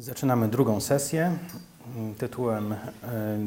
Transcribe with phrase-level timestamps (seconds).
[0.00, 1.36] Zaczynamy drugą sesję.
[2.18, 2.76] Tytułem e,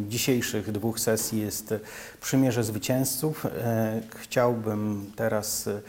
[0.07, 1.73] dzisiejszych dwóch sesji jest
[2.21, 3.45] Przymierze Zwycięzców.
[3.45, 5.81] E, chciałbym teraz e,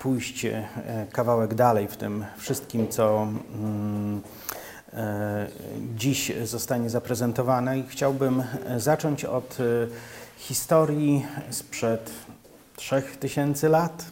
[0.00, 0.46] pójść
[1.12, 4.22] kawałek dalej w tym wszystkim, co mm,
[5.96, 8.42] dziś zostanie zaprezentowane i chciałbym
[8.76, 9.58] zacząć od
[10.38, 12.10] historii sprzed
[12.76, 14.04] 3000 lat,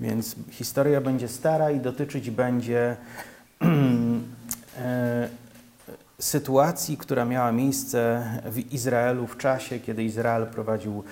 [0.00, 2.96] więc historia będzie stara i dotyczyć będzie
[6.20, 11.04] sytuacji, która miała miejsce w Izraelu w czasie, kiedy Izrael prowadził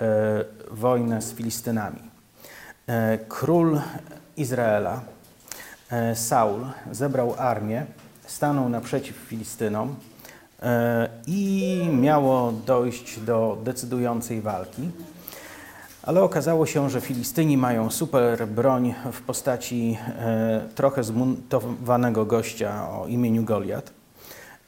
[0.00, 2.00] e, wojnę z Filistynami.
[2.86, 3.80] E, król
[4.36, 5.00] Izraela,
[6.14, 7.86] Saul, zebrał armię,
[8.26, 9.96] stanął naprzeciw Filistynom
[11.26, 14.90] i miało dojść do decydującej walki.
[16.08, 23.06] Ale okazało się, że Filistyni mają super broń w postaci e, trochę zmuntowanego gościa o
[23.06, 23.92] imieniu Goliat,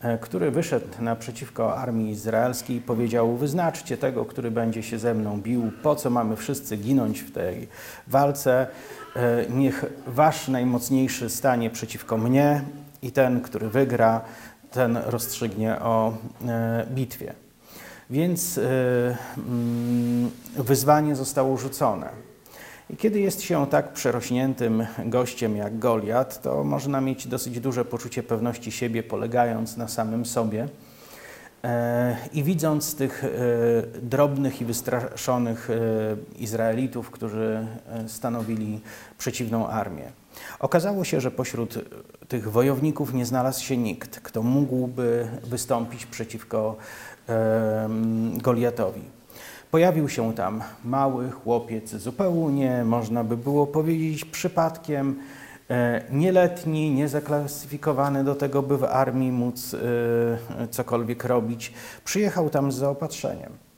[0.01, 5.41] e, który wyszedł naprzeciwko armii izraelskiej i powiedział: Wyznaczcie tego, który będzie się ze mną
[5.41, 7.68] bił, po co mamy wszyscy ginąć w tej
[8.07, 8.66] walce.
[9.16, 12.63] E, niech wasz najmocniejszy stanie przeciwko mnie
[13.02, 14.21] i ten, który wygra,
[14.71, 16.13] ten rozstrzygnie o
[16.95, 17.35] bitwie.
[18.11, 18.63] Więc e,
[19.39, 22.09] mm, wyzwanie zostało rzucone.
[22.91, 28.23] I kiedy jest się tak przerośniętym gościem jak Goliat, to można mieć dosyć duże poczucie
[28.23, 30.69] pewności siebie, polegając na samym sobie.
[31.65, 33.29] E, I widząc tych e,
[34.02, 35.69] drobnych i wystraszonych
[36.39, 37.67] Izraelitów, którzy
[38.07, 38.80] stanowili
[39.19, 40.20] przeciwną armię.
[40.59, 41.79] Okazało się, że pośród
[42.29, 46.77] tych wojowników nie znalazł się nikt, kto mógłby wystąpić przeciwko
[48.37, 49.02] Goliatowi.
[49.71, 55.18] Pojawił się tam mały chłopiec, zupełnie można by było powiedzieć przypadkiem,
[55.71, 61.73] e, nieletni, niezaklasyfikowany do tego, by w armii móc e, cokolwiek robić.
[62.05, 63.70] Przyjechał tam z zaopatrzeniem.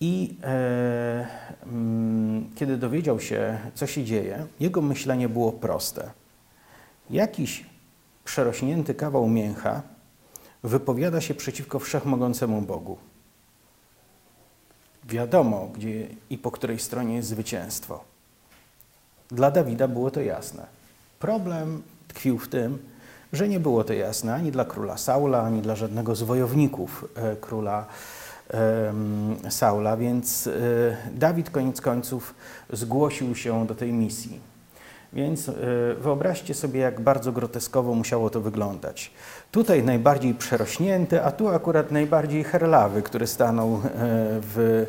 [0.00, 1.26] I e,
[1.66, 6.10] mm, kiedy dowiedział się, co się dzieje, jego myślenie było proste.
[7.10, 7.66] Jakiś
[8.24, 9.82] przerośnięty kawał mięcha
[10.62, 12.98] wypowiada się przeciwko wszechmogącemu Bogu.
[15.04, 18.04] Wiadomo, gdzie i po której stronie jest zwycięstwo.
[19.30, 20.66] Dla Dawida było to jasne.
[21.18, 22.78] Problem tkwił w tym,
[23.32, 27.36] że nie było to jasne ani dla króla Saula, ani dla żadnego z wojowników e,
[27.36, 27.86] króla
[29.48, 30.50] Saula, więc e,
[31.12, 32.34] Dawid koniec końców
[32.72, 34.40] zgłosił się do tej misji.
[35.12, 35.52] Więc e,
[36.00, 39.10] wyobraźcie sobie, jak bardzo groteskowo musiało to wyglądać.
[39.50, 43.78] Tutaj najbardziej przerośnięty, a tu akurat najbardziej herlawy, który stanął e,
[44.40, 44.86] w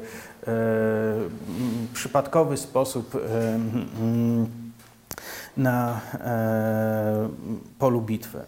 [1.93, 3.17] przypadkowy sposób
[5.57, 6.01] na
[7.79, 8.39] polu bitwy.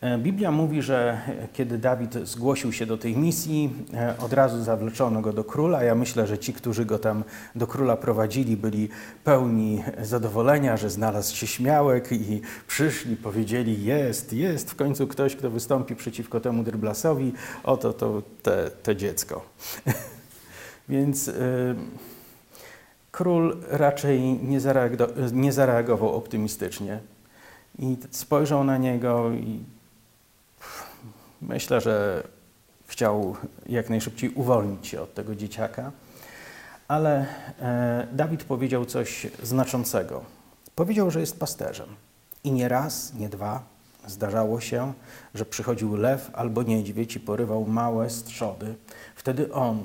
[0.00, 1.20] E, Biblia mówi, że
[1.52, 5.82] kiedy Dawid zgłosił się do tej misji, e, od razu zawleczono go do króla.
[5.82, 7.24] Ja myślę, że ci, którzy go tam
[7.54, 8.88] do króla prowadzili, byli
[9.24, 15.50] pełni zadowolenia, że znalazł się śmiałek i przyszli, powiedzieli: Jest, jest w końcu ktoś, kto
[15.50, 17.32] wystąpi przeciwko temu Dryblasowi.
[17.64, 18.22] Oto to
[18.82, 19.44] te, dziecko.
[20.88, 21.30] Więc.
[23.10, 24.60] Król raczej nie,
[25.32, 27.00] nie zareagował optymistycznie
[27.78, 29.75] i spojrzał na niego i
[31.42, 32.22] Myślę, że
[32.86, 33.36] chciał
[33.66, 35.92] jak najszybciej uwolnić się od tego dzieciaka,
[36.88, 37.26] ale
[37.60, 40.24] e, Dawid powiedział coś znaczącego.
[40.74, 41.88] Powiedział, że jest pasterzem.
[42.44, 43.76] I nie raz, nie dwa
[44.06, 44.92] zdarzało się,
[45.34, 48.74] że przychodził lew albo niedźwiedź i porywał małe strzody.
[49.16, 49.82] Wtedy on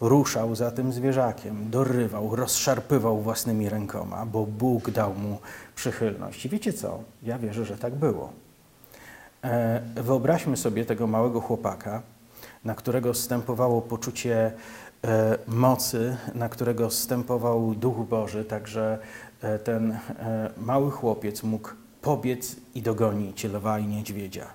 [0.00, 5.38] ruszał za tym zwierzakiem, dorywał, rozszarpywał własnymi rękoma, bo Bóg dał mu
[5.74, 6.46] przychylność.
[6.46, 7.02] I wiecie co?
[7.22, 8.32] Ja wierzę, że tak było.
[9.44, 12.02] E, wyobraźmy sobie tego małego chłopaka,
[12.64, 14.52] na którego stępowało poczucie
[15.04, 18.98] e, mocy, na którego stępował Duch Boży, także
[19.42, 19.98] e, ten
[20.56, 21.68] mały chłopiec mógł
[22.02, 24.46] pobiec i dogonić lwa i niedźwiedzia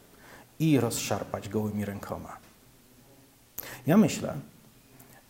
[0.60, 2.38] i rozszarpać gołymi rękoma.
[3.88, 4.34] Ja myślę,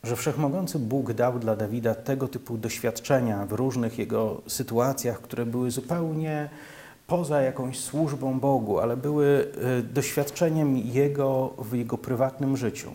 [0.04, 5.72] że wszechmogący Bóg dał dla Dawida tego typu doświadczenia w różnych jego sytuacjach, które były
[5.72, 6.50] zupełnie
[7.08, 12.92] poza jakąś służbą Bogu, ale były e, doświadczeniem Jego w Jego prywatnym życiu.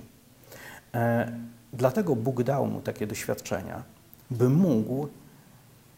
[0.95, 1.33] E,
[1.73, 3.83] dlatego Bóg dał mu takie doświadczenia,
[4.31, 5.09] by mógł,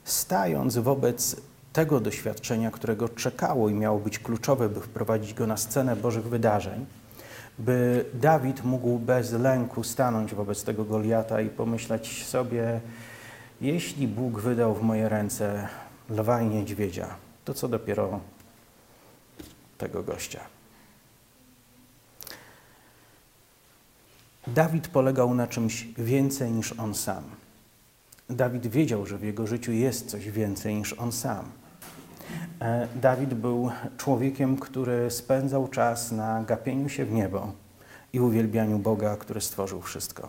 [0.04, 1.36] stając wobec
[1.72, 6.86] tego doświadczenia, którego czekało i miało być kluczowe, by wprowadzić go na scenę Bożych wydarzeń,
[7.58, 12.80] by Dawid mógł bez lęku stanąć wobec tego Goliata i pomyśleć sobie,
[13.60, 15.68] jeśli Bóg wydał w moje ręce
[16.10, 17.06] lwa i niedźwiedzia,
[17.44, 18.20] to co dopiero
[19.78, 20.40] tego gościa.
[24.46, 27.24] Dawid polegał na czymś więcej niż on sam.
[28.30, 31.44] Dawid wiedział, że w jego życiu jest coś więcej niż on sam.
[32.60, 37.52] E, Dawid był człowiekiem, który spędzał czas na gapieniu się w niebo
[38.12, 40.28] i uwielbianiu Boga, który stworzył wszystko.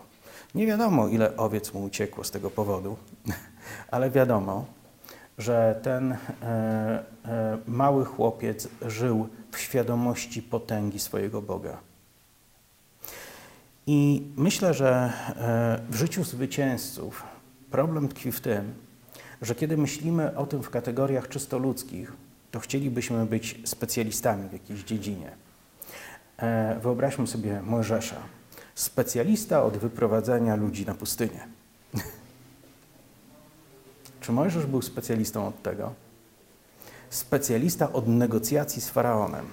[0.54, 2.96] Nie wiadomo, ile owiec mu uciekło z tego powodu,
[3.94, 4.64] ale wiadomo,
[5.38, 6.16] że ten e,
[7.24, 11.78] e, mały chłopiec żył w świadomości potęgi swojego Boga.
[13.86, 15.12] I myślę, że
[15.90, 17.22] w życiu zwycięzców
[17.70, 18.74] problem tkwi w tym,
[19.42, 22.12] że kiedy myślimy o tym w kategoriach czysto ludzkich,
[22.50, 25.30] to chcielibyśmy być specjalistami w jakiejś dziedzinie.
[26.36, 28.16] E, wyobraźmy sobie Mojżesza,
[28.74, 31.48] specjalista od wyprowadzania ludzi na pustynię.
[34.24, 35.92] Czy Mojżesz był specjalistą od tego?
[37.10, 39.46] Specjalista od negocjacji z faraonem.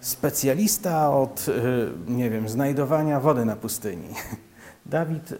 [0.00, 4.08] Specjalista od, e, nie wiem, znajdowania wody na pustyni.
[4.86, 5.36] Dawid e,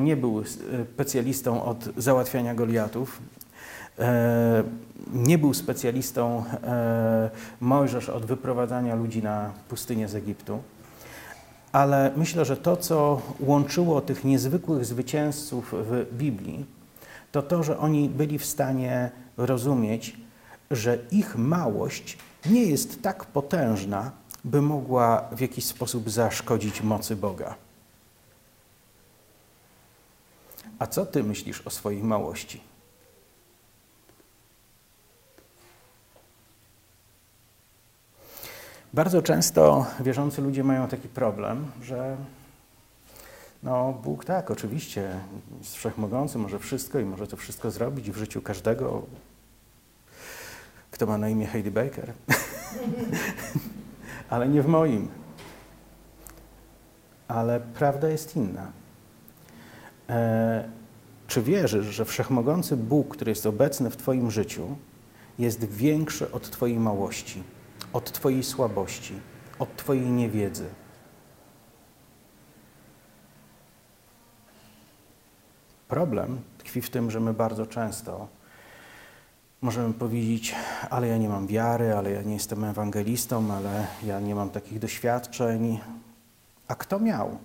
[0.00, 0.44] nie był e,
[0.94, 3.20] specjalistą od załatwiania Goliatów,
[5.12, 6.44] nie był specjalistą
[7.60, 10.62] Mojżesz od wyprowadzania ludzi na pustynię z Egiptu,
[11.74, 16.66] ale myślę, że to, co łączyło tych niezwykłych zwycięzców w Biblii,
[17.32, 20.16] to to, że oni byli w stanie rozumieć,
[20.70, 24.10] że ich małość nie jest tak potężna,
[24.44, 27.54] by mogła w jakiś sposób zaszkodzić mocy Boga.
[30.78, 32.60] A co ty myślisz o swojej małości?
[38.94, 42.16] Bardzo często wierzący ludzie mają taki problem, że
[43.62, 45.20] no, Bóg tak, oczywiście
[45.58, 49.02] jest wszechmogący, może wszystko i może to wszystko zrobić w życiu każdego,
[50.90, 52.12] kto ma na imię Heidi Baker.
[54.30, 55.08] Ale nie w moim.
[57.28, 58.72] Ale prawda jest inna.
[60.08, 60.68] E,
[61.26, 64.76] czy wierzysz, że wszechmogący Bóg, który jest obecny w Twoim życiu,
[65.38, 67.42] jest większy od Twojej małości,
[67.94, 69.14] od Twojej słabości,
[69.58, 70.66] od Twojej niewiedzy?
[75.88, 78.28] Problem tkwi w tym, że my bardzo często
[79.60, 80.54] możemy powiedzieć,
[80.90, 84.78] ale ja nie mam wiary, ale ja nie jestem ewangelistą, ale ja nie mam takich
[84.78, 85.80] doświadczeń.
[86.68, 87.38] A kto miał?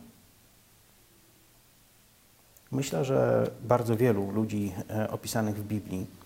[2.71, 6.18] Myślę, że bardzo wielu ludzi e, opisanych w Biblii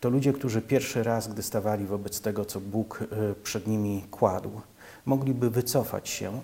[0.00, 4.60] to ludzie, którzy pierwszy raz, gdy stawali wobec tego, co Bóg e, przed nimi kładł,
[5.06, 6.40] mogliby wycofać się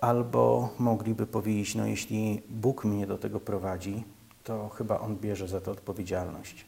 [0.00, 4.04] albo mogliby powiedzieć: No, jeśli Bóg mnie do tego prowadzi,
[4.44, 6.64] to chyba on bierze za to odpowiedzialność.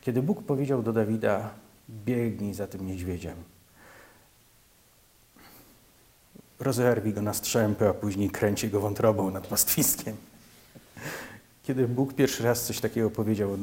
[0.00, 1.50] Kiedy Bóg powiedział do Dawida:
[1.90, 3.36] Biegnij za tym niedźwiedziem,
[6.60, 10.16] rozerwij go na strzępy, a później kręci go wątrobą nad pastwiskiem.
[11.64, 13.58] Kiedy Bóg pierwszy raz coś takiego powiedział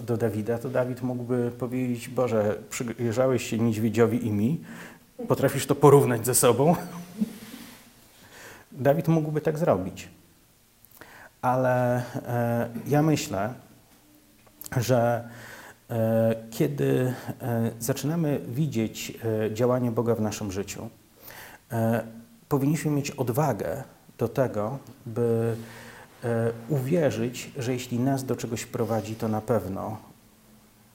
[0.00, 4.64] do Dawida, to Dawid mógłby powiedzieć, Boże, przyjrzałeś się niedźwiedziowi i mi,
[5.28, 6.76] potrafisz to porównać ze sobą?
[8.72, 10.08] Dawid mógłby tak zrobić.
[11.42, 13.54] Ale e, ja myślę,
[14.76, 15.28] że
[15.90, 20.88] e, kiedy e, zaczynamy widzieć e, działanie Boga w naszym życiu,
[21.72, 22.04] e,
[22.48, 23.84] powinniśmy mieć odwagę
[24.18, 25.56] do tego, by
[26.68, 29.96] uwierzyć, że jeśli nas do czegoś prowadzi, to na pewno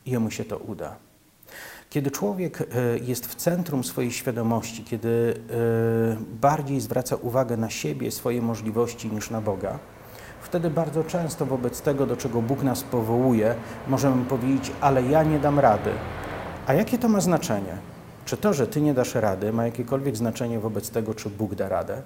[0.05, 0.95] jemu się to uda.
[1.89, 2.65] Kiedy człowiek e,
[2.97, 9.29] jest w centrum swojej świadomości, kiedy e, bardziej zwraca uwagę na siebie, swoje możliwości niż
[9.29, 9.79] na Boga,
[10.41, 13.55] wtedy bardzo często wobec tego, do czego Bóg nas powołuje,
[13.87, 15.91] możemy powiedzieć, ale ja nie dam rady.
[16.67, 17.77] A jakie to ma znaczenie?
[18.25, 21.69] Czy to, że ty nie dasz rady, ma jakiekolwiek znaczenie wobec tego, czy Bóg da
[21.69, 22.01] radę?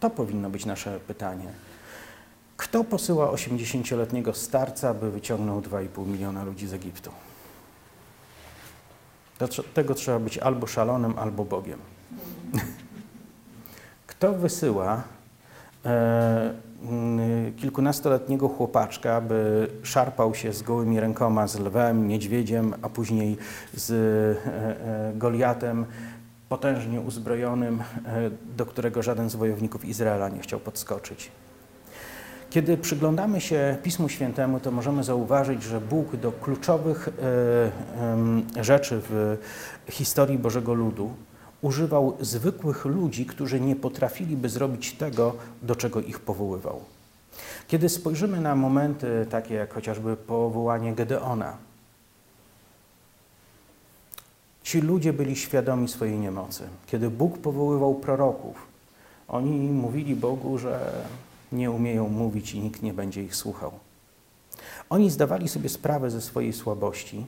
[0.00, 1.48] To powinno być nasze pytanie.
[2.56, 7.10] Kto posyła 80-letniego starca, by wyciągnął 2,5 miliona ludzi z Egiptu?
[9.38, 11.78] Do tego trzeba być albo szalonym, albo Bogiem.
[14.06, 15.02] Kto wysyła
[15.84, 16.54] e,
[17.56, 23.36] kilkunastoletniego chłopaczka, by szarpał się z gołymi rękoma z lwem, niedźwiedziem, a później
[23.74, 25.86] z e, e, Goliatem,
[26.48, 31.30] potężnie uzbrojonym, e, do którego żaden z wojowników Izraela nie chciał podskoczyć.
[32.50, 39.36] Kiedy przyglądamy się Pismu Świętemu, to możemy zauważyć, że Bóg do kluczowych e, rzeczy w
[39.88, 41.10] historii Bożego Ludu
[41.62, 46.80] używał zwykłych ludzi, którzy nie potrafiliby zrobić tego, do czego ich powoływał.
[47.68, 51.56] Kiedy spojrzymy na momenty takie jak chociażby powołanie Gedeona,
[54.66, 56.68] Ci ludzie byli świadomi swojej niemocy.
[56.86, 58.66] Kiedy Bóg powoływał proroków,
[59.28, 60.92] oni mówili Bogu, że
[61.52, 63.72] nie umieją mówić i nikt nie będzie ich słuchał.
[64.90, 67.26] Oni zdawali sobie sprawę ze swojej słabości,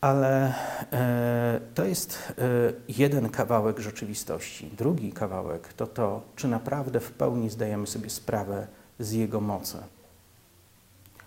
[0.00, 0.54] ale
[0.92, 2.42] e, to jest e,
[2.88, 4.70] jeden kawałek rzeczywistości.
[4.78, 8.66] Drugi kawałek to to, czy naprawdę w pełni zdajemy sobie sprawę
[8.98, 9.78] z Jego mocy.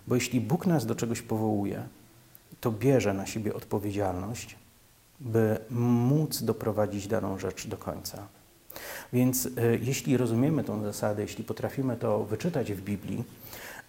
[0.06, 1.82] Bo jeśli Bóg nas do czegoś powołuje,
[2.60, 4.56] to bierze na siebie odpowiedzialność,
[5.20, 8.26] by móc doprowadzić daną rzecz do końca.
[9.12, 9.50] Więc e,
[9.82, 13.24] jeśli rozumiemy tę zasadę, jeśli potrafimy to wyczytać w Biblii,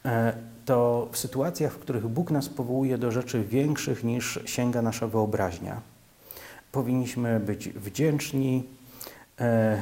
[0.06, 0.34] e,
[0.66, 5.82] to w sytuacjach, w których Bóg nas powołuje do rzeczy większych niż sięga nasza wyobraźnia,
[6.72, 8.64] powinniśmy być wdzięczni
[9.40, 9.82] e,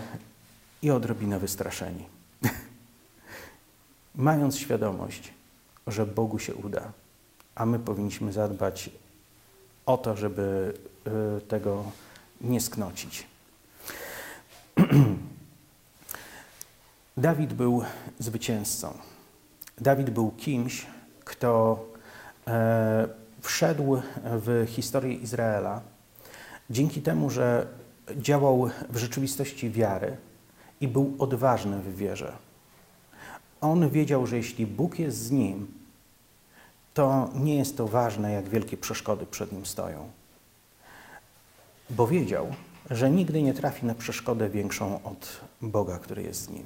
[0.81, 2.05] i odrobinę wystraszeni.
[4.15, 5.33] Mając świadomość,
[5.87, 6.91] że Bogu się uda,
[7.59, 8.89] a my powinniśmy zadbać
[9.85, 10.73] o to, żeby
[11.47, 11.83] tego
[12.41, 13.27] nie sknocić.
[17.17, 17.83] Dawid był
[18.19, 18.93] zwycięzcą.
[19.77, 20.85] Dawid był kimś,
[21.25, 21.85] kto
[22.47, 23.07] e,
[23.41, 25.81] wszedł w historię Izraela
[26.69, 27.67] dzięki temu, że
[28.17, 30.17] działał w rzeczywistości wiary
[30.81, 32.33] i był odważny w wierze.
[33.61, 35.78] On wiedział, że jeśli Bóg jest z nim,
[36.93, 40.09] to nie jest to ważne, jak wielkie przeszkody przed nim stoją.
[41.89, 42.47] Bo wiedział,
[42.91, 46.63] że nigdy nie trafi na przeszkodę większą od Boga, który jest z nim.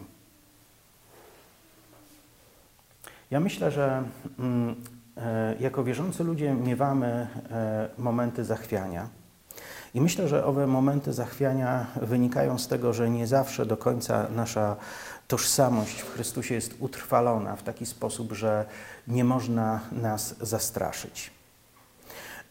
[3.31, 4.03] Ja myślę, że
[4.39, 4.75] mm,
[5.17, 9.09] e, jako wierzący ludzie miewamy e, momenty zachwiania.
[9.93, 14.75] I myślę, że owe momenty zachwiania wynikają z tego, że nie zawsze do końca nasza
[15.27, 18.65] tożsamość w Chrystusie jest utrwalona w taki sposób, że
[19.07, 21.31] nie można nas zastraszyć.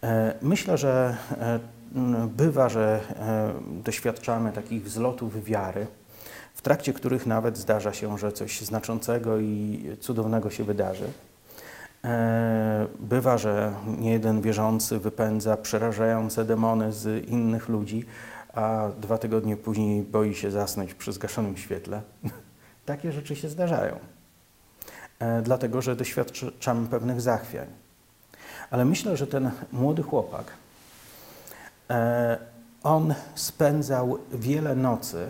[0.02, 1.16] E, myślę, że
[2.26, 3.00] bywa, że
[3.84, 5.86] doświadczamy takich wzlotów wiary
[6.54, 11.04] w trakcie których nawet zdarza się, że coś znaczącego i cudownego się wydarzy.
[12.04, 18.04] E, bywa, że niejeden wierzący wypędza przerażające demony z innych ludzi,
[18.54, 22.02] a dwa tygodnie później boi się zasnąć przy zgaszonym świetle.
[22.92, 23.98] Takie rzeczy się zdarzają,
[25.18, 27.66] e, dlatego że doświadczamy pewnych zachwiań.
[28.70, 30.44] Ale myślę, że ten młody chłopak,
[31.90, 32.38] e,
[32.82, 35.26] on spędzał wiele nocy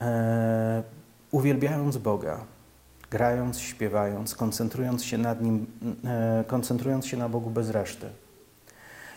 [0.00, 0.82] e,
[1.30, 2.40] uwielbiając Boga,
[3.10, 5.66] grając, śpiewając, koncentrując się nad Nim,
[6.46, 8.06] koncentrując się na Bogu bez reszty.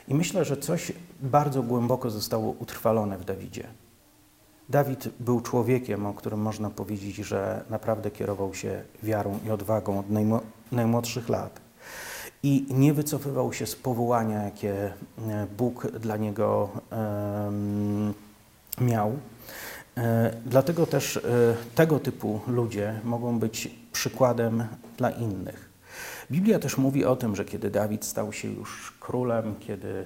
[0.08, 3.68] I myślę, że coś bardzo głęboko zostało utrwalone w Dawidzie.
[4.70, 10.06] Dawid był człowiekiem, o którym można powiedzieć, że naprawdę kierował się wiarą i odwagą od
[10.72, 11.62] najmłodszych lat.
[12.44, 14.74] I nie wycofywał się z powołania, jakie
[15.28, 16.70] e, Bóg dla niego
[18.82, 19.18] miał.
[19.98, 21.22] E, dlatego też e,
[21.76, 24.64] tego typu ludzie mogą być przykładem
[24.98, 25.70] dla innych.
[26.32, 30.06] Biblia też mówi o tym, że kiedy Dawid stał się już królem, kiedy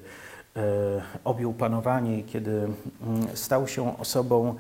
[1.24, 2.74] objął panowanie i kiedy mm,
[3.34, 4.56] stał się osobą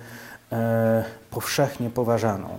[1.32, 2.50] powszechnie poważaną,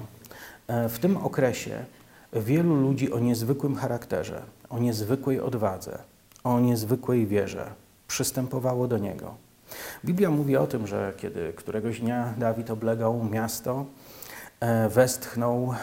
[0.69, 1.85] w tym okresie
[2.33, 5.99] wielu ludzi o niezwykłym charakterze, o niezwykłej odwadze,
[6.45, 7.71] o niezwykłej wierze
[8.09, 9.35] przystępowało do niego.
[10.05, 13.85] Biblia mówi o tym, że kiedy któregoś dnia Dawid oblegał miasto, e,
[14.89, 15.77] westchnął e,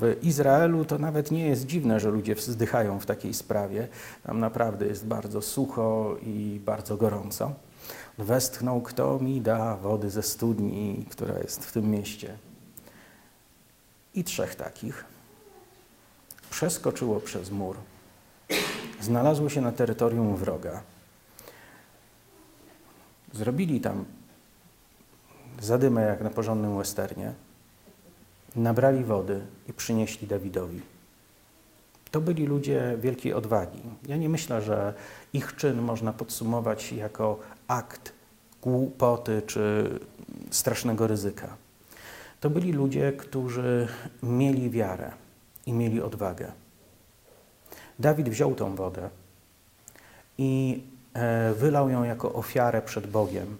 [0.00, 3.88] w Izraelu, to nawet nie jest dziwne, że ludzie wzdychają w takiej sprawie.
[4.26, 7.52] Tam naprawdę jest bardzo sucho i bardzo gorąco.
[8.18, 12.36] Westchnął, kto mi da wody ze studni, która jest w tym mieście.
[14.14, 15.04] I trzech takich
[16.50, 17.76] przeskoczyło przez mur,
[19.00, 20.82] znalazło się na terytorium wroga
[23.34, 24.04] Zrobili tam
[25.60, 27.34] zadymę jak na porządnym westernie,
[28.56, 30.80] nabrali wody i przynieśli Dawidowi.
[32.10, 33.80] To byli ludzie wielkiej odwagi.
[34.08, 34.94] Ja nie myślę, że
[35.32, 38.12] ich czyn można podsumować jako akt
[38.62, 39.90] głupoty czy
[40.50, 41.56] strasznego ryzyka.
[42.40, 43.88] To byli ludzie, którzy
[44.22, 45.10] mieli wiarę
[45.66, 46.52] i mieli odwagę.
[47.98, 49.10] Dawid wziął tą wodę
[50.38, 50.82] i
[51.14, 53.56] E, wylał ją jako ofiarę przed Bogiem,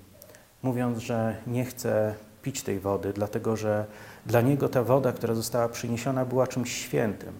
[0.62, 3.86] mówiąc, że nie chce pić tej wody, dlatego że
[4.26, 7.32] dla niego ta woda, która została przyniesiona, była czymś świętym,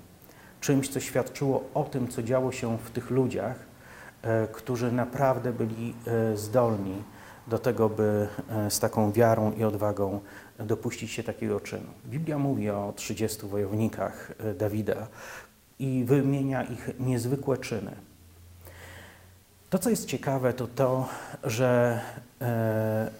[0.61, 3.57] czymś, co świadczyło o tym, co działo się w tych ludziach,
[4.23, 7.03] e, którzy naprawdę byli e, zdolni
[7.47, 8.29] do tego, by
[8.69, 10.21] z taką wiarą i odwagą
[10.59, 11.91] dopuścić się takiego czynu.
[12.07, 15.07] Biblia mówi o 30 wojownikach Dawida
[15.79, 17.97] i wymienia ich niezwykłe czyny.
[19.71, 21.09] To, co jest ciekawe, to to,
[21.45, 22.01] że
[22.41, 23.11] e,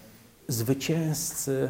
[0.47, 1.69] zwycięzcy,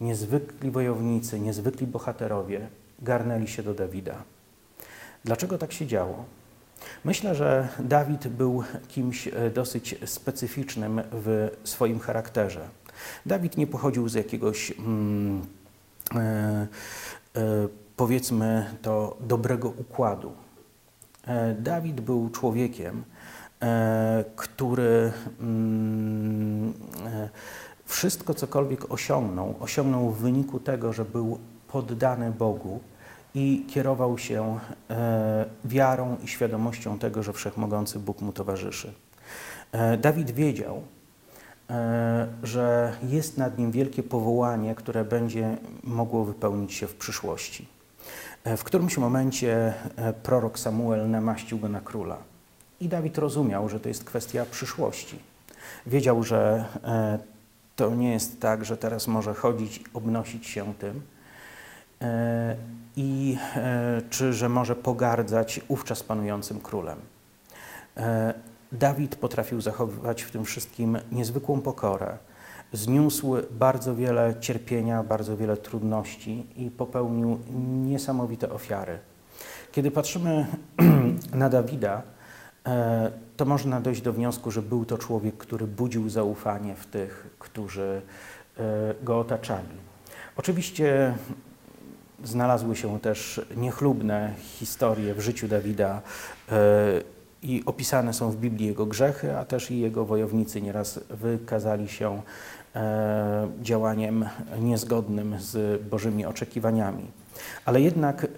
[0.00, 2.68] niezwykli wojownicy, niezwykli bohaterowie
[2.98, 4.22] garnęli się do Dawida.
[5.24, 6.24] Dlaczego tak się działo?
[7.04, 12.68] Myślę, że Dawid był kimś e, dosyć specyficznym w swoim charakterze.
[13.26, 15.46] Dawid nie pochodził z jakiegoś, mm,
[16.14, 16.66] e, e,
[17.96, 20.32] powiedzmy to, dobrego układu.
[21.26, 23.04] E, Dawid był człowiekiem,
[23.62, 26.74] e, który mm,
[27.06, 27.28] e,
[27.94, 32.80] wszystko, cokolwiek osiągnął, osiągnął w wyniku tego, że był poddany Bogu
[33.34, 34.58] i kierował się
[34.90, 38.92] e, wiarą i świadomością tego, że wszechmogący Bóg mu towarzyszy.
[39.72, 40.82] E, Dawid wiedział,
[41.70, 47.68] e, że jest nad nim wielkie powołanie, które będzie mogło wypełnić się w przyszłości.
[48.44, 49.74] W którymś momencie
[50.22, 52.16] prorok Samuel namaścił go na króla.
[52.80, 55.18] I Dawid rozumiał, że to jest kwestia przyszłości.
[55.86, 56.64] Wiedział, że
[57.76, 61.02] to nie jest tak, że teraz może chodzić i obnosić się tym,
[62.04, 62.56] E,
[62.96, 66.98] i e, czy że może pogardzać ówczas panującym królem.
[67.96, 68.34] E,
[68.72, 72.18] Dawid potrafił zachowywać w tym wszystkim niezwykłą pokorę.
[72.72, 77.38] Zniósł bardzo wiele cierpienia, bardzo wiele trudności i popełnił
[77.84, 78.98] niesamowite ofiary.
[79.72, 80.46] Kiedy patrzymy
[81.34, 82.02] na Dawida,
[83.36, 88.02] to można dojść do wniosku, że był to człowiek, który budził zaufanie w tych, którzy
[89.02, 89.68] go otaczali.
[90.36, 91.14] Oczywiście
[92.24, 96.02] znalazły się też niechlubne historie w życiu Dawida
[96.52, 96.54] e,
[97.42, 102.22] i opisane są w Biblii jego grzechy, a też i jego wojownicy nieraz wykazali się
[102.74, 104.24] e, działaniem
[104.60, 107.06] niezgodnym z Bożymi oczekiwaniami.
[107.64, 108.28] Ale jednak e,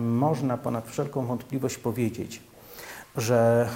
[0.00, 2.42] można ponad wszelką wątpliwość powiedzieć,
[3.16, 3.68] że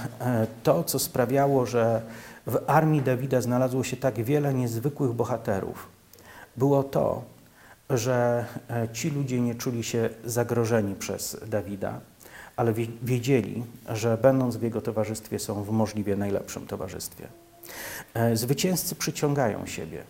[0.63, 2.03] to, co sprawiało, że
[2.47, 5.89] w armii Dawida znalazło się tak wiele niezwykłych bohaterów,
[6.57, 7.23] było to,
[7.91, 12.01] że e, ci ludzie nie czuli się zagrożeni przez Dawida,
[12.57, 17.29] ale wiedzieli, że będąc w jego towarzystwie są w możliwie najlepszym towarzystwie.
[18.15, 20.03] E, zwycięzcy przyciągają siebie.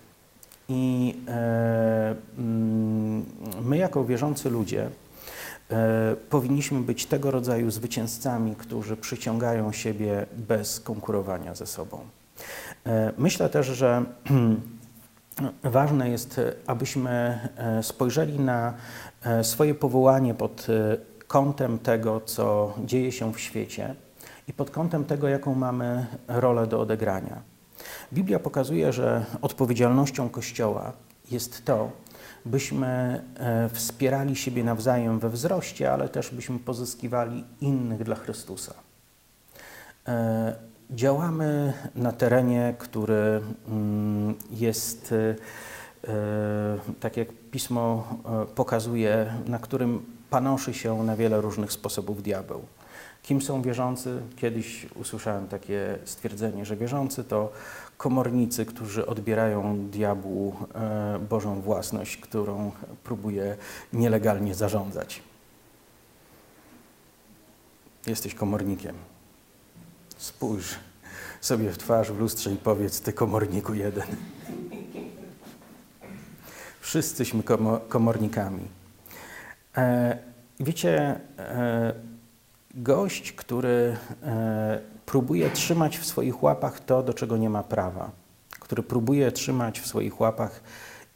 [0.69, 3.25] I e, mm,
[3.63, 4.91] my, jako wierzący ludzie,
[6.31, 11.99] powinniśmy być tego rodzaju zwycięzcami, którzy przyciągają siebie bez konkurowania ze sobą.
[13.19, 14.05] Myślę też, że
[15.63, 18.75] ważne jest, abyśmy e, spojrzeli na
[19.23, 20.97] e, swoje powołanie pod e,
[21.27, 23.95] kątem tego, co dzieje się w świecie
[24.49, 27.43] i pod kątem tego, jaką mamy rolę do odegrania.
[28.13, 30.93] Biblia pokazuje, że odpowiedzialnością Kościoła
[31.31, 31.91] jest to,
[32.45, 33.23] byśmy
[33.73, 38.75] wspierali siebie nawzajem we wzroście, ale też byśmy pozyskiwali innych dla Chrystusa.
[40.91, 45.15] Działamy na terenie, który mm, jest,
[46.09, 46.09] e,
[47.01, 48.09] tak jak pismo
[48.43, 52.63] e, pokazuje, na którym panoszy się na wiele różnych sposobów diabeł.
[53.25, 54.23] Kim są wierzący?
[54.37, 57.53] Kiedyś usłyszałem takie stwierdzenie, że wierzący to
[57.97, 62.73] komornicy, którzy odbierają diabłu e, Bożą własność, którą
[63.05, 63.57] próbuje
[63.93, 65.23] nielegalnie zarządzać.
[68.07, 68.95] Jesteś komornikiem.
[70.17, 70.75] Spójrz
[71.41, 74.07] sobie w twarz w lustrze i powiedz, ty komorniku jeden.
[76.81, 77.43] Wszyscyśmy
[77.89, 78.69] komornikami.
[79.77, 80.19] E,
[80.61, 82.14] wiecie, e,
[82.77, 88.11] gość, który e, próbuje trzymać w swoich łapach to, do czego nie ma prawa,
[88.61, 90.61] który próbuje trzymać w swoich łapach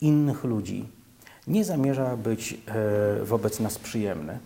[0.01, 0.89] innych ludzi,
[1.47, 4.39] nie zamierza być e, wobec nas przyjemny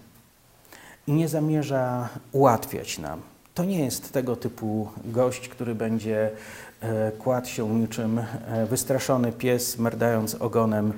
[1.07, 3.21] i nie zamierza ułatwiać nam.
[3.55, 6.31] To nie jest tego typu gość, który będzie
[6.81, 8.21] e, kładł się niczym
[8.71, 10.93] wystraszony pies, merdając ogonem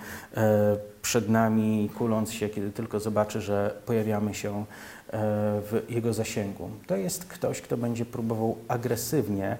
[1.04, 4.64] przed nami, kuląc się, kiedy tylko zobaczy, że pojawiamy się
[5.12, 6.70] w jego zasięgu.
[6.86, 9.56] To jest ktoś, kto będzie próbował agresywnie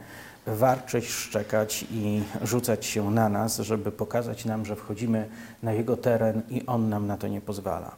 [0.46, 5.28] warczeć, szczekać i rzucać się na nas, żeby pokazać nam, że wchodzimy
[5.62, 7.96] na jego teren i on nam na to nie pozwala.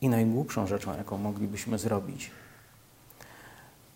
[0.00, 2.30] I najgłupszą rzeczą, jaką moglibyśmy zrobić,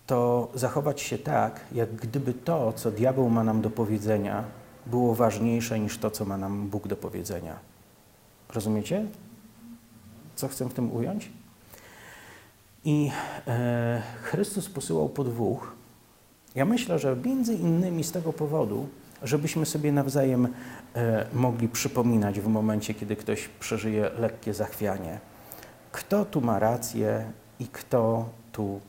[0.07, 4.45] to zachować się tak, jak gdyby to, co diabeł ma nam do powiedzenia,
[4.87, 7.57] było ważniejsze niż to, co ma nam Bóg do powiedzenia.
[8.55, 9.07] Rozumiecie?
[10.37, 11.31] Co chcę w tym ująć?
[12.85, 13.11] I
[13.47, 15.73] e, Chrystus posyłał po dwóch.
[16.55, 18.89] Ja myślę, że między innymi z tego powodu,
[19.23, 20.49] żebyśmy sobie nawzajem
[20.95, 25.19] e, mogli przypominać w momencie, kiedy ktoś przeżyje lekkie zachwianie,
[25.93, 27.25] kto tu ma rację
[27.59, 28.81] i kto tu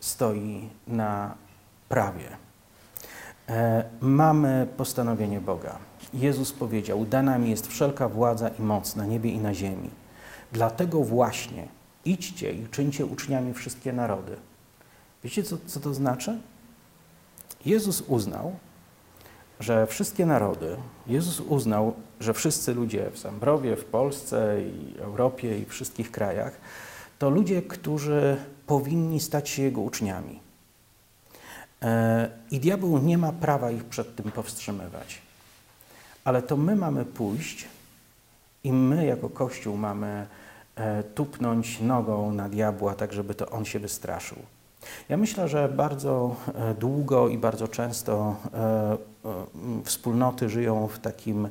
[0.00, 1.34] stoi na
[1.88, 2.47] prawie.
[3.48, 5.78] E, mamy postanowienie Boga.
[6.14, 9.90] Jezus powiedział: Dana mi jest wszelka władza i moc na niebie i na ziemi.
[10.52, 11.68] Dlatego właśnie
[12.04, 14.36] idźcie i czyńcie uczniami wszystkie narody.
[15.24, 16.38] Wiecie, co, co to znaczy?
[17.66, 18.52] Jezus uznał,
[19.60, 25.64] że wszystkie narody, Jezus uznał, że wszyscy ludzie w Zambrowie, w Polsce i Europie i
[25.64, 26.60] wszystkich krajach,
[27.18, 30.47] to ludzie, którzy powinni stać się Jego uczniami.
[31.82, 35.22] E, I diabeł nie ma prawa ich przed tym powstrzymywać.
[36.24, 37.68] Ale to my mamy pójść
[38.64, 40.26] i my jako Kościół mamy
[40.76, 44.38] e, tupnąć nogą na diabła, tak żeby to on się wystraszył.
[45.08, 48.36] Ja myślę, że bardzo e, długo i bardzo często
[49.84, 51.48] wspólnoty żyją w takim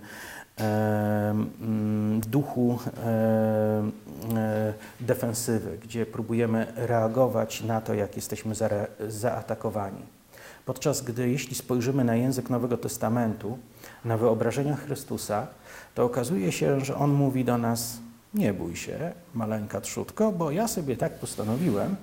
[2.28, 2.80] duchu
[5.00, 8.56] defensywy, gdzie próbujemy reagować na to, jak jesteśmy
[9.08, 10.17] zaatakowani.
[10.68, 13.58] Podczas gdy, jeśli spojrzymy na język Nowego Testamentu,
[14.06, 15.48] na wyobrażenia Chrystusa,
[15.96, 17.98] to okazuje się, że On mówi do nas:
[18.34, 21.96] Nie bój się, maleńka trzutko, bo ja sobie tak postanowiłem,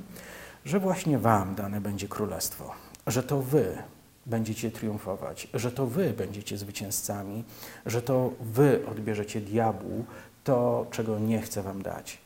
[0.65, 2.73] że właśnie Wam dane będzie królestwo,
[3.07, 3.79] że to Wy
[4.27, 7.45] będziecie triumfować, że to Wy będziecie zwycięzcami,
[7.87, 10.05] że to Wy odbierzecie diabłu
[10.45, 12.19] to, czego nie chce Wam dać.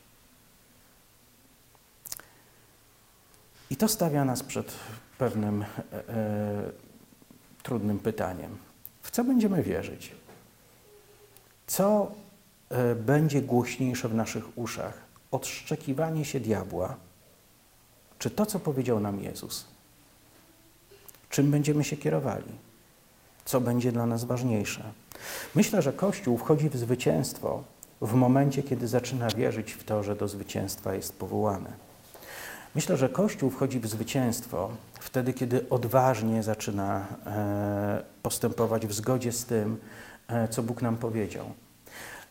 [3.69, 4.73] I to stawia nas przed
[5.19, 6.71] pewnym e, e,
[7.63, 8.57] trudnym pytaniem.
[9.01, 10.11] W co będziemy wierzyć?
[11.67, 12.11] Co
[12.69, 14.93] e, będzie głośniejsze w naszych uszach?
[15.31, 16.95] Odszczekiwanie się diabła,
[18.19, 19.65] czy to, co powiedział nam Jezus?
[21.29, 22.51] Czym będziemy się kierowali?
[23.45, 24.83] Co będzie dla nas ważniejsze?
[25.55, 27.63] Myślę, że Kościół wchodzi w zwycięstwo
[28.01, 31.69] w momencie, kiedy zaczyna wierzyć w to, że do zwycięstwa jest powołany.
[32.75, 39.45] Myślę, że Kościół wchodzi w zwycięstwo wtedy, kiedy odważnie zaczyna e, postępować w zgodzie z
[39.45, 39.77] tym,
[40.27, 41.45] e, co Bóg nam powiedział.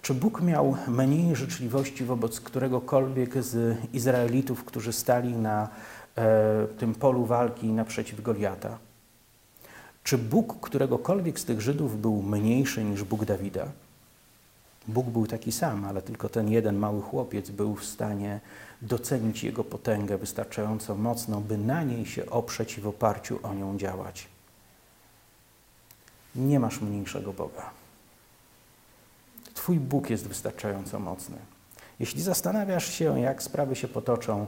[0.02, 5.68] Czy Bóg miał mniej życzliwości wobec któregokolwiek z Izraelitów, którzy stali na
[6.16, 8.78] e, tym polu walki naprzeciw Goliata?
[10.04, 13.68] Czy Bóg któregokolwiek z tych Żydów był mniejszy niż Bóg Dawida?
[14.88, 18.40] Bóg był taki sam, ale tylko ten jeden mały chłopiec był w stanie
[18.82, 23.78] docenić jego potęgę wystarczająco mocno, by na niej się oprzeć i w oparciu o nią
[23.78, 24.28] działać.
[26.36, 27.70] Nie masz mniejszego Boga.
[29.54, 31.36] Twój Bóg jest wystarczająco mocny.
[32.00, 34.46] Jeśli zastanawiasz się, jak sprawy się potoczą,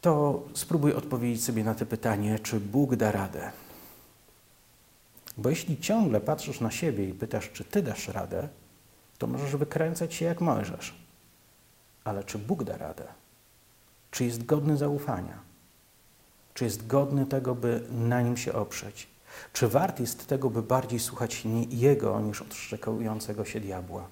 [0.00, 3.50] to spróbuj odpowiedzieć sobie na to pytanie, czy Bóg da radę.
[5.36, 8.48] Bo jeśli ciągle patrzysz na siebie i pytasz, czy ty dasz radę,
[9.18, 10.94] to możesz wykręcać się jak możesz.
[12.04, 13.04] Ale czy Bóg da radę?
[14.10, 15.38] Czy jest godny zaufania?
[16.54, 19.08] Czy jest godny tego, by na nim się oprzeć?
[19.52, 24.08] Czy wart jest tego, by bardziej słuchać Jego niż odszczekującego się diabła?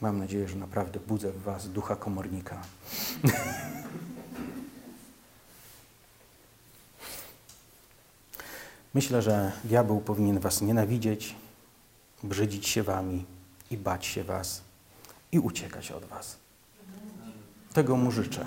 [0.00, 2.62] Mam nadzieję, że naprawdę budzę w Was ducha komornika.
[8.94, 11.34] Myślę, że diabeł powinien Was nienawidzieć,
[12.22, 13.24] brzydzić się Wami
[13.70, 14.62] i bać się Was
[15.32, 16.36] i uciekać od Was.
[17.72, 18.44] Tego mu życzę.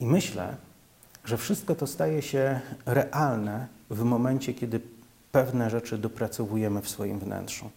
[0.00, 0.56] I myślę,
[1.24, 4.80] że wszystko to staje się realne w momencie, kiedy
[5.32, 7.70] pewne rzeczy dopracowujemy w swoim wnętrzu.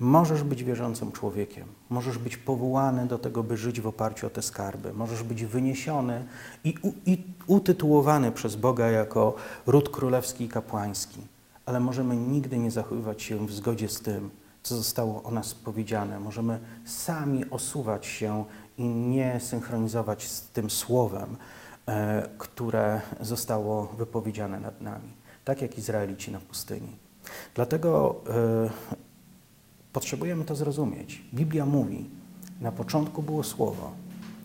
[0.00, 4.42] Możesz być wierzącym człowiekiem, możesz być powołany do tego, by żyć w oparciu o te
[4.42, 6.24] skarby, możesz być wyniesiony
[6.64, 9.34] i, u, i utytułowany przez Boga jako
[9.66, 11.20] ród królewski i kapłański,
[11.66, 14.30] ale możemy nigdy nie zachowywać się w zgodzie z tym,
[14.62, 16.20] co zostało o nas powiedziane.
[16.20, 18.44] Możemy sami osuwać się
[18.78, 21.36] i nie synchronizować z tym słowem,
[21.86, 25.12] e, które zostało wypowiedziane nad nami,
[25.44, 26.96] tak jak Izraelici na pustyni.
[27.54, 29.06] Dlatego e,
[29.96, 31.22] Potrzebujemy to zrozumieć.
[31.34, 32.10] Biblia mówi,
[32.60, 33.92] na początku było Słowo,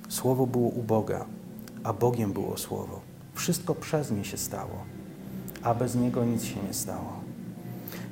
[0.09, 1.25] Słowo było u Boga,
[1.83, 3.01] a Bogiem było Słowo.
[3.33, 4.83] Wszystko przez nie się stało,
[5.63, 7.21] a bez Niego nic się nie stało.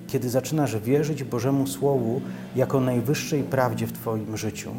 [0.07, 2.21] Kiedy zaczynasz wierzyć Bożemu Słowu
[2.55, 4.71] jako najwyższej prawdzie w Twoim życiu,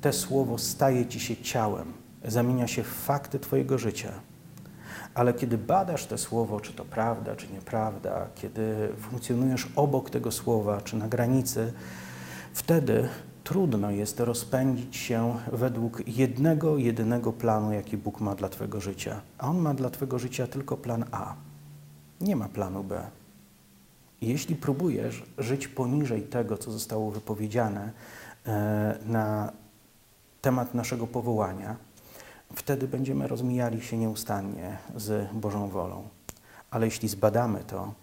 [0.00, 1.92] te Słowo staje Ci się ciałem,
[2.24, 4.12] zamienia się w fakty Twojego życia–
[5.18, 10.80] ale kiedy badasz te słowo, czy to prawda, czy nieprawda, kiedy funkcjonujesz obok tego słowa,
[10.80, 11.72] czy na granicy,
[12.52, 13.08] wtedy
[13.44, 19.20] trudno jest rozpędzić się według jednego, jedynego planu, jaki Bóg ma dla Twojego życia.
[19.38, 21.34] A On ma dla Twojego życia tylko plan A.
[22.20, 23.06] Nie ma planu B.
[24.20, 27.92] Jeśli próbujesz żyć poniżej tego, co zostało wypowiedziane
[28.46, 29.52] e, na
[30.42, 31.76] temat naszego powołania,
[32.54, 36.08] wtedy będziemy rozmijali się nieustannie z Bożą wolą.
[36.70, 37.94] Ale jeśli zbadamy to,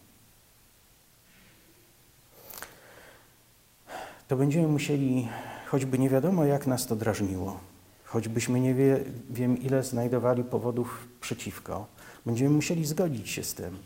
[4.27, 5.27] to będziemy musieli,
[5.67, 7.59] choćby nie wiadomo jak nas to drażniło,
[8.05, 8.99] choćbyśmy nie wie,
[9.29, 11.85] wiem ile znajdowali powodów przeciwko,
[12.25, 13.77] będziemy musieli zgodzić się z tym,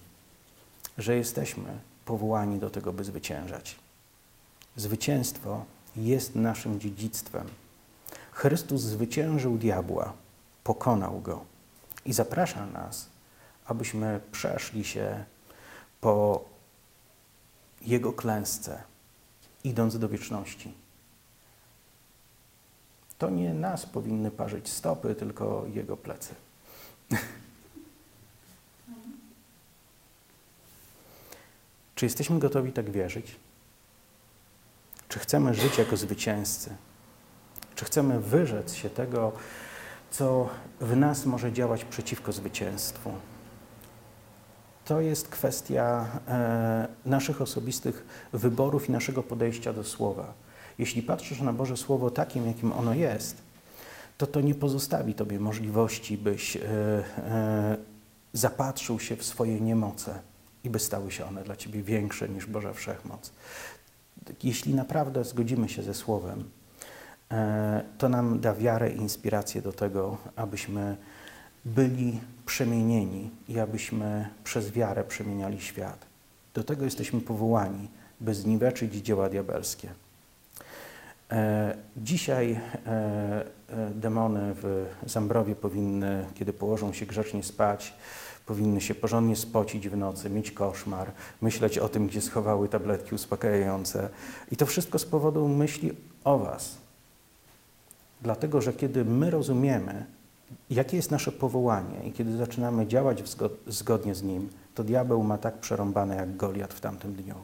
[1.00, 3.76] że jesteśmy powołani do tego, by zwyciężać.
[4.76, 7.48] Zwycięstwo jest naszym dziedzictwem.
[8.32, 10.14] Chrystus zwyciężył diabła,
[10.64, 11.46] pokonał go
[12.06, 13.10] i zaprasza nas,
[13.66, 15.24] abyśmy przeszli się
[16.02, 16.46] po
[17.82, 18.84] jego klęsce,
[19.64, 20.74] idąc do wieczności.
[23.18, 26.36] To nie nas powinny parzyć stopy, tylko jego plecy.
[32.00, 33.36] Czy jesteśmy gotowi tak wierzyć?
[35.10, 36.76] Czy chcemy żyć jako zwycięzcy?
[37.76, 39.32] Czy chcemy wyrzec się tego,
[40.12, 40.50] co
[40.82, 43.12] w nas może działać przeciwko zwycięstwu?
[44.86, 50.34] To jest kwestia e, naszych osobistych wyborów i naszego podejścia do słowa.
[50.78, 53.38] Jeśli patrzysz na Boże Słowo takim, jakim ono jest,
[54.18, 56.62] to to nie pozostawi Tobie możliwości, byś e,
[57.18, 57.78] e,
[58.34, 60.29] zapatrzył się w swoje niemoce
[60.64, 63.32] i by stały się one dla Ciebie większe niż Boża Wszechmoc.
[64.44, 66.44] Jeśli naprawdę zgodzimy się ze Słowem,
[67.32, 70.98] e, to nam da wiarę i inspirację do tego, abyśmy
[71.66, 76.06] byli przemienieni i abyśmy przez wiarę przemieniali świat.
[76.54, 77.88] Do tego jesteśmy powołani,
[78.22, 79.90] by zniweczyć dzieła diabelskie.
[81.32, 83.46] E, dzisiaj e,
[83.96, 87.94] demony w Zambrowie powinny, kiedy położą się grzecznie spać,
[88.50, 94.10] powinny się porządnie spocić w nocy, mieć koszmar, myśleć o tym, gdzie schowały tabletki uspokajające.
[94.52, 95.92] I to wszystko z powodu myśli
[96.24, 96.78] o Was.
[98.22, 100.06] Dlatego, że kiedy my rozumiemy,
[100.70, 103.24] jakie jest nasze powołanie i kiedy zaczynamy działać
[103.68, 107.36] zgodnie z nim, to diabeł ma tak przerąbane jak Goliat w tamtym dniu.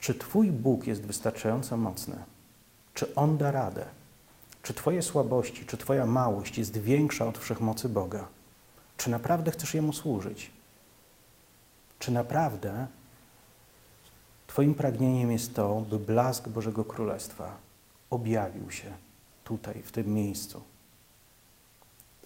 [0.00, 2.16] Czy Twój Bóg jest wystarczająco mocny?
[2.94, 3.84] Czy On da radę?
[4.62, 8.28] Czy Twoje słabości, czy Twoja małość jest większa od wszechmocy Boga?
[8.96, 10.50] Czy naprawdę chcesz Jemu służyć?
[11.98, 12.86] Czy naprawdę
[14.46, 17.56] Twoim pragnieniem jest to, by blask Bożego Królestwa
[18.10, 18.92] objawił się
[19.44, 20.62] tutaj, w tym miejscu?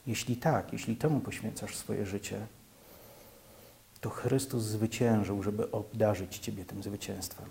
[0.07, 2.47] Jeśli tak, jeśli temu poświęcasz swoje życie,
[4.01, 7.47] to Chrystus zwyciężył, żeby obdarzyć Ciebie tym zwycięstwem.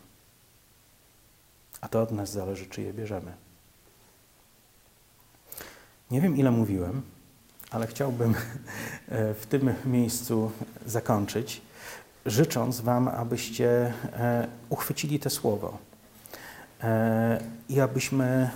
[1.82, 3.34] A to od nas zależy, czy je bierzemy.
[6.12, 7.02] Nie wiem, ile mówiłem,
[7.71, 10.52] ale chciałbym e, w tym miejscu
[10.86, 11.62] zakończyć,
[12.26, 15.78] życząc Wam, abyście e, uchwycili te słowo
[16.84, 18.50] e, i abyśmy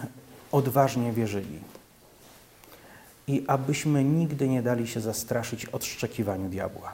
[0.52, 1.60] odważnie wierzyli.
[3.28, 6.94] I abyśmy nigdy nie dali się zastraszyć odszczekiwaniu diabła.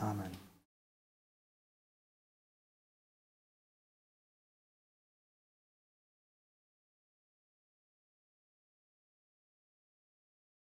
[0.00, 0.39] Amen.